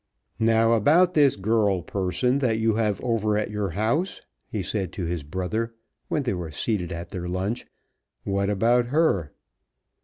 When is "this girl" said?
1.13-1.83